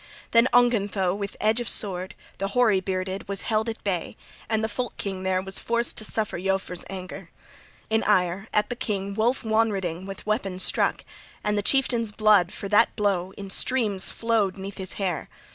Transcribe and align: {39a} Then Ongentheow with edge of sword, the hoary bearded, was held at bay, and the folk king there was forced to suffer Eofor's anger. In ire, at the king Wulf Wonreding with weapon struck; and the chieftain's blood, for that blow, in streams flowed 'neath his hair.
{39a} 0.01 0.31
Then 0.31 0.47
Ongentheow 0.51 1.13
with 1.13 1.37
edge 1.39 1.59
of 1.61 1.69
sword, 1.69 2.15
the 2.39 2.47
hoary 2.47 2.79
bearded, 2.79 3.27
was 3.27 3.43
held 3.43 3.69
at 3.69 3.83
bay, 3.83 4.17
and 4.49 4.63
the 4.63 4.67
folk 4.67 4.97
king 4.97 5.21
there 5.21 5.43
was 5.43 5.59
forced 5.59 5.95
to 5.97 6.03
suffer 6.03 6.39
Eofor's 6.39 6.83
anger. 6.89 7.29
In 7.87 8.01
ire, 8.05 8.47
at 8.51 8.71
the 8.71 8.75
king 8.75 9.13
Wulf 9.13 9.43
Wonreding 9.43 10.07
with 10.07 10.25
weapon 10.25 10.57
struck; 10.57 11.05
and 11.43 11.55
the 11.55 11.61
chieftain's 11.61 12.11
blood, 12.11 12.51
for 12.51 12.67
that 12.67 12.95
blow, 12.95 13.31
in 13.37 13.51
streams 13.51 14.11
flowed 14.11 14.57
'neath 14.57 14.77
his 14.77 14.93
hair. 14.93 15.29